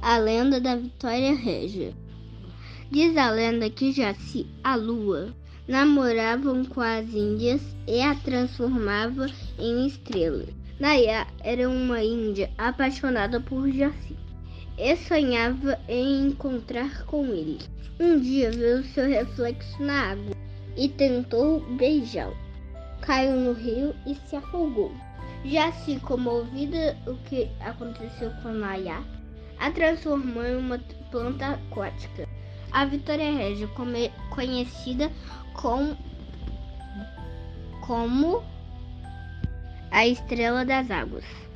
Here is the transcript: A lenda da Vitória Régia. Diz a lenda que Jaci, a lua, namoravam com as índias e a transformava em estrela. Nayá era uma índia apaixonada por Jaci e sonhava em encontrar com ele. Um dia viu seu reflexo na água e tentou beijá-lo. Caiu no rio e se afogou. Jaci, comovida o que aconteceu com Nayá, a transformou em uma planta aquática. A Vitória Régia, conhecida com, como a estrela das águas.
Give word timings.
A 0.00 0.18
lenda 0.18 0.60
da 0.60 0.76
Vitória 0.76 1.34
Régia. 1.34 1.92
Diz 2.90 3.16
a 3.16 3.30
lenda 3.30 3.68
que 3.68 3.92
Jaci, 3.92 4.46
a 4.64 4.74
lua, 4.74 5.34
namoravam 5.66 6.64
com 6.64 6.80
as 6.80 7.06
índias 7.12 7.60
e 7.86 8.00
a 8.00 8.14
transformava 8.14 9.26
em 9.58 9.86
estrela. 9.86 10.46
Nayá 10.80 11.26
era 11.44 11.68
uma 11.68 12.02
índia 12.02 12.50
apaixonada 12.56 13.40
por 13.40 13.70
Jaci 13.70 14.16
e 14.78 14.96
sonhava 14.96 15.78
em 15.88 16.28
encontrar 16.28 17.04
com 17.04 17.26
ele. 17.26 17.58
Um 18.00 18.20
dia 18.20 18.50
viu 18.50 18.84
seu 18.84 19.08
reflexo 19.08 19.82
na 19.82 20.12
água 20.12 20.36
e 20.76 20.88
tentou 20.88 21.60
beijá-lo. 21.76 22.36
Caiu 23.00 23.36
no 23.36 23.52
rio 23.52 23.94
e 24.06 24.14
se 24.14 24.36
afogou. 24.36 24.92
Jaci, 25.44 26.00
comovida 26.00 26.96
o 27.06 27.14
que 27.28 27.48
aconteceu 27.60 28.30
com 28.42 28.50
Nayá, 28.50 29.02
a 29.58 29.70
transformou 29.70 30.44
em 30.44 30.56
uma 30.56 30.78
planta 31.10 31.52
aquática. 31.52 32.28
A 32.70 32.84
Vitória 32.84 33.32
Régia, 33.32 33.68
conhecida 34.30 35.10
com, 35.54 35.96
como 37.86 38.42
a 39.90 40.06
estrela 40.06 40.64
das 40.64 40.90
águas. 40.90 41.47